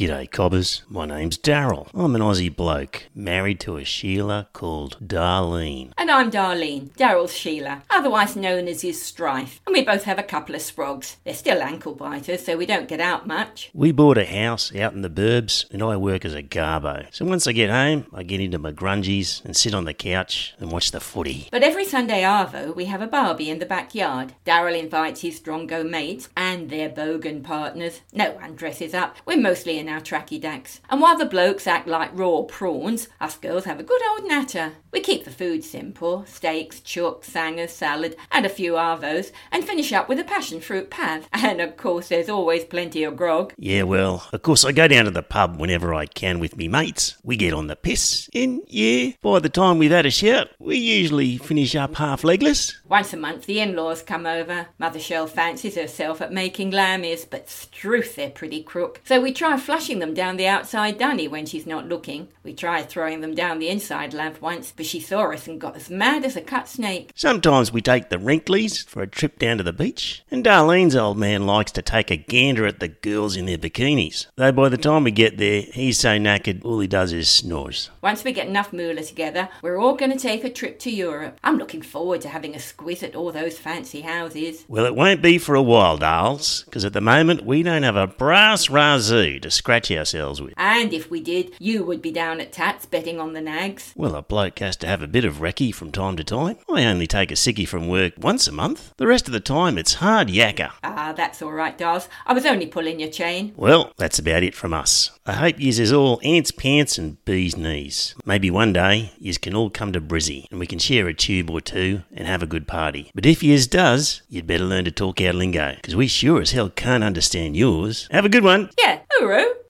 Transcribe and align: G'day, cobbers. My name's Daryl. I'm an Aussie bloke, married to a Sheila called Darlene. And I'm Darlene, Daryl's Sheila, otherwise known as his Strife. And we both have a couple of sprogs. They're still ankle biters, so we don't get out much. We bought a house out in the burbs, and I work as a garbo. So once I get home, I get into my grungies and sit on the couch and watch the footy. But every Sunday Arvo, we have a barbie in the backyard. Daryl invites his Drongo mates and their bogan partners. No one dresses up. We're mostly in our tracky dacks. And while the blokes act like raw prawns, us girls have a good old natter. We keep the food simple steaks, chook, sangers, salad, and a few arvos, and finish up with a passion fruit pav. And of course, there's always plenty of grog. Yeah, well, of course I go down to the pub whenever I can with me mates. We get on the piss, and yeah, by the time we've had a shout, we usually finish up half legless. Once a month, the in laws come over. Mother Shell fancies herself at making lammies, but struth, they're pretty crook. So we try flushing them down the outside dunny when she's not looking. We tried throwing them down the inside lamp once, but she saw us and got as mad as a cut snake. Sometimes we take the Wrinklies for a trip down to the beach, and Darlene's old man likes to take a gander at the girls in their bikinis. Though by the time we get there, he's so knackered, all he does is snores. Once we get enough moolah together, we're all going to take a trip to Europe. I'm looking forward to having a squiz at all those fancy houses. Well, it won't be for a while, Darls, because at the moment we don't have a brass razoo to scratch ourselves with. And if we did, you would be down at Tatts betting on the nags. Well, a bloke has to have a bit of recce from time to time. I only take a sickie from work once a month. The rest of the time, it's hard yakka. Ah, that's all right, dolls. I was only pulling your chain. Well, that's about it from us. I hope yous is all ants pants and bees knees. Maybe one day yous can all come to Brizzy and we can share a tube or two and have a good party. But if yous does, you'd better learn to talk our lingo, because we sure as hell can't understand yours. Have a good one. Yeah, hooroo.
G'day, 0.00 0.30
cobbers. 0.30 0.80
My 0.88 1.04
name's 1.04 1.36
Daryl. 1.36 1.90
I'm 1.92 2.14
an 2.14 2.22
Aussie 2.22 2.56
bloke, 2.56 3.10
married 3.14 3.60
to 3.60 3.76
a 3.76 3.84
Sheila 3.84 4.48
called 4.54 4.96
Darlene. 5.06 5.92
And 5.98 6.10
I'm 6.10 6.30
Darlene, 6.30 6.88
Daryl's 6.96 7.36
Sheila, 7.36 7.82
otherwise 7.90 8.34
known 8.34 8.66
as 8.66 8.80
his 8.80 9.02
Strife. 9.02 9.60
And 9.66 9.74
we 9.74 9.82
both 9.82 10.04
have 10.04 10.18
a 10.18 10.22
couple 10.22 10.54
of 10.54 10.62
sprogs. 10.62 11.16
They're 11.22 11.34
still 11.34 11.60
ankle 11.60 11.94
biters, 11.94 12.46
so 12.46 12.56
we 12.56 12.64
don't 12.64 12.88
get 12.88 13.02
out 13.02 13.26
much. 13.26 13.70
We 13.74 13.92
bought 13.92 14.16
a 14.16 14.24
house 14.24 14.74
out 14.74 14.94
in 14.94 15.02
the 15.02 15.10
burbs, 15.10 15.70
and 15.70 15.82
I 15.82 15.98
work 15.98 16.24
as 16.24 16.32
a 16.32 16.42
garbo. 16.42 17.06
So 17.14 17.26
once 17.26 17.46
I 17.46 17.52
get 17.52 17.68
home, 17.68 18.06
I 18.14 18.22
get 18.22 18.40
into 18.40 18.58
my 18.58 18.72
grungies 18.72 19.44
and 19.44 19.54
sit 19.54 19.74
on 19.74 19.84
the 19.84 19.92
couch 19.92 20.54
and 20.58 20.72
watch 20.72 20.92
the 20.92 21.00
footy. 21.00 21.48
But 21.52 21.62
every 21.62 21.84
Sunday 21.84 22.22
Arvo, 22.22 22.74
we 22.74 22.86
have 22.86 23.02
a 23.02 23.06
barbie 23.06 23.50
in 23.50 23.58
the 23.58 23.66
backyard. 23.66 24.32
Daryl 24.46 24.80
invites 24.80 25.20
his 25.20 25.40
Drongo 25.40 25.86
mates 25.86 26.30
and 26.38 26.70
their 26.70 26.88
bogan 26.88 27.44
partners. 27.44 28.00
No 28.14 28.30
one 28.30 28.56
dresses 28.56 28.94
up. 28.94 29.18
We're 29.26 29.36
mostly 29.36 29.78
in 29.78 29.89
our 29.90 30.00
tracky 30.00 30.40
dacks. 30.40 30.80
And 30.88 31.00
while 31.00 31.18
the 31.18 31.24
blokes 31.24 31.66
act 31.66 31.86
like 31.86 32.10
raw 32.12 32.42
prawns, 32.42 33.08
us 33.20 33.36
girls 33.36 33.64
have 33.64 33.80
a 33.80 33.84
good 33.84 34.00
old 34.10 34.28
natter. 34.28 34.72
We 34.92 35.00
keep 35.00 35.24
the 35.24 35.30
food 35.30 35.64
simple 35.64 36.24
steaks, 36.26 36.80
chook, 36.80 37.24
sangers, 37.24 37.72
salad, 37.72 38.16
and 38.32 38.44
a 38.44 38.48
few 38.48 38.72
arvos, 38.72 39.32
and 39.52 39.64
finish 39.64 39.92
up 39.92 40.08
with 40.08 40.18
a 40.18 40.24
passion 40.24 40.60
fruit 40.60 40.90
pav. 40.90 41.28
And 41.50 41.60
of 41.60 41.76
course, 41.76 42.08
there's 42.08 42.28
always 42.28 42.64
plenty 42.64 43.02
of 43.02 43.16
grog. 43.16 43.54
Yeah, 43.56 43.82
well, 43.82 44.28
of 44.32 44.42
course 44.42 44.64
I 44.64 44.72
go 44.72 44.86
down 44.86 45.06
to 45.06 45.10
the 45.10 45.22
pub 45.22 45.58
whenever 45.58 45.94
I 45.94 46.06
can 46.06 46.38
with 46.38 46.56
me 46.56 46.68
mates. 46.68 47.16
We 47.24 47.36
get 47.36 47.54
on 47.54 47.66
the 47.66 47.76
piss, 47.76 48.28
and 48.34 48.60
yeah, 48.66 49.12
by 49.22 49.38
the 49.40 49.48
time 49.48 49.78
we've 49.78 49.90
had 49.90 50.06
a 50.06 50.10
shout, 50.10 50.48
we 50.58 50.76
usually 50.76 51.38
finish 51.38 51.74
up 51.74 51.96
half 51.96 52.24
legless. 52.24 52.80
Once 52.88 53.12
a 53.12 53.16
month, 53.16 53.46
the 53.46 53.60
in 53.60 53.74
laws 53.74 54.02
come 54.02 54.26
over. 54.26 54.66
Mother 54.78 55.00
Shell 55.00 55.28
fancies 55.28 55.76
herself 55.76 56.20
at 56.20 56.32
making 56.32 56.72
lammies, 56.72 57.26
but 57.28 57.48
struth, 57.48 58.16
they're 58.16 58.30
pretty 58.30 58.62
crook. 58.62 59.00
So 59.04 59.20
we 59.20 59.32
try 59.32 59.56
flushing 59.80 59.98
them 59.98 60.12
down 60.12 60.36
the 60.36 60.46
outside 60.46 60.98
dunny 60.98 61.26
when 61.26 61.46
she's 61.46 61.66
not 61.66 61.88
looking. 61.88 62.28
We 62.42 62.52
tried 62.52 62.90
throwing 62.90 63.22
them 63.22 63.34
down 63.34 63.60
the 63.60 63.70
inside 63.70 64.12
lamp 64.12 64.42
once, 64.42 64.74
but 64.76 64.84
she 64.84 65.00
saw 65.00 65.32
us 65.32 65.48
and 65.48 65.58
got 65.58 65.74
as 65.74 65.88
mad 65.88 66.22
as 66.22 66.36
a 66.36 66.42
cut 66.42 66.68
snake. 66.68 67.12
Sometimes 67.14 67.72
we 67.72 67.80
take 67.80 68.10
the 68.10 68.18
Wrinklies 68.18 68.86
for 68.86 69.00
a 69.00 69.06
trip 69.06 69.38
down 69.38 69.56
to 69.56 69.62
the 69.62 69.72
beach, 69.72 70.22
and 70.30 70.44
Darlene's 70.44 70.94
old 70.94 71.16
man 71.16 71.46
likes 71.46 71.72
to 71.72 71.80
take 71.80 72.10
a 72.10 72.18
gander 72.18 72.66
at 72.66 72.78
the 72.78 72.88
girls 72.88 73.36
in 73.36 73.46
their 73.46 73.56
bikinis. 73.56 74.26
Though 74.36 74.52
by 74.52 74.68
the 74.68 74.76
time 74.76 75.04
we 75.04 75.12
get 75.12 75.38
there, 75.38 75.62
he's 75.62 75.98
so 75.98 76.18
knackered, 76.18 76.62
all 76.62 76.80
he 76.80 76.86
does 76.86 77.14
is 77.14 77.30
snores. 77.30 77.88
Once 78.02 78.22
we 78.22 78.32
get 78.32 78.48
enough 78.48 78.74
moolah 78.74 79.02
together, 79.02 79.48
we're 79.62 79.80
all 79.80 79.94
going 79.96 80.12
to 80.12 80.18
take 80.18 80.44
a 80.44 80.50
trip 80.50 80.78
to 80.80 80.90
Europe. 80.90 81.38
I'm 81.42 81.56
looking 81.56 81.80
forward 81.80 82.20
to 82.20 82.28
having 82.28 82.54
a 82.54 82.58
squiz 82.58 83.02
at 83.02 83.16
all 83.16 83.32
those 83.32 83.58
fancy 83.58 84.02
houses. 84.02 84.66
Well, 84.68 84.84
it 84.84 84.94
won't 84.94 85.22
be 85.22 85.38
for 85.38 85.54
a 85.54 85.62
while, 85.62 85.96
Darls, 85.96 86.66
because 86.66 86.84
at 86.84 86.92
the 86.92 87.00
moment 87.00 87.46
we 87.46 87.62
don't 87.62 87.82
have 87.82 87.96
a 87.96 88.06
brass 88.06 88.66
razoo 88.68 89.40
to 89.40 89.48
scratch 89.60 89.90
ourselves 89.90 90.40
with. 90.40 90.54
And 90.56 90.94
if 90.94 91.10
we 91.10 91.20
did, 91.20 91.52
you 91.58 91.84
would 91.84 92.00
be 92.00 92.10
down 92.10 92.40
at 92.40 92.50
Tatts 92.50 92.86
betting 92.86 93.20
on 93.20 93.34
the 93.34 93.42
nags. 93.42 93.92
Well, 93.94 94.14
a 94.14 94.22
bloke 94.22 94.58
has 94.60 94.74
to 94.78 94.86
have 94.86 95.02
a 95.02 95.06
bit 95.06 95.26
of 95.26 95.36
recce 95.36 95.74
from 95.74 95.92
time 95.92 96.16
to 96.16 96.24
time. 96.24 96.56
I 96.72 96.86
only 96.86 97.06
take 97.06 97.30
a 97.30 97.34
sickie 97.34 97.68
from 97.68 97.86
work 97.86 98.14
once 98.18 98.48
a 98.48 98.52
month. 98.52 98.94
The 98.96 99.06
rest 99.06 99.26
of 99.26 99.32
the 99.32 99.40
time, 99.40 99.76
it's 99.76 99.94
hard 99.94 100.28
yakka. 100.28 100.70
Ah, 100.82 101.12
that's 101.14 101.42
all 101.42 101.52
right, 101.52 101.76
dolls. 101.76 102.08
I 102.24 102.32
was 102.32 102.46
only 102.46 102.66
pulling 102.66 103.00
your 103.00 103.10
chain. 103.10 103.52
Well, 103.54 103.92
that's 103.98 104.18
about 104.18 104.42
it 104.42 104.54
from 104.54 104.72
us. 104.72 105.10
I 105.26 105.34
hope 105.34 105.60
yous 105.60 105.78
is 105.78 105.92
all 105.92 106.20
ants 106.24 106.50
pants 106.50 106.96
and 106.96 107.22
bees 107.26 107.56
knees. 107.56 108.14
Maybe 108.24 108.50
one 108.50 108.72
day 108.72 109.12
yous 109.18 109.36
can 109.36 109.54
all 109.54 109.68
come 109.68 109.92
to 109.92 110.00
Brizzy 110.00 110.46
and 110.50 110.58
we 110.58 110.66
can 110.66 110.78
share 110.78 111.06
a 111.06 111.14
tube 111.14 111.50
or 111.50 111.60
two 111.60 112.02
and 112.12 112.26
have 112.26 112.42
a 112.42 112.46
good 112.46 112.66
party. 112.66 113.10
But 113.14 113.26
if 113.26 113.42
yous 113.42 113.66
does, 113.66 114.22
you'd 114.30 114.46
better 114.46 114.64
learn 114.64 114.86
to 114.86 114.90
talk 114.90 115.20
our 115.20 115.34
lingo, 115.34 115.74
because 115.76 115.94
we 115.94 116.06
sure 116.06 116.40
as 116.40 116.52
hell 116.52 116.70
can't 116.70 117.04
understand 117.04 117.56
yours. 117.56 118.08
Have 118.10 118.24
a 118.24 118.30
good 118.30 118.44
one. 118.44 118.70
Yeah, 118.78 118.89
hooroo. 119.20 119.59